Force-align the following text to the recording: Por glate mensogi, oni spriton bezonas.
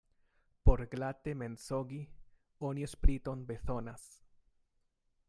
Por 0.69 0.81
glate 0.93 1.33
mensogi, 1.41 1.99
oni 2.71 2.89
spriton 2.95 3.47
bezonas. 3.53 4.09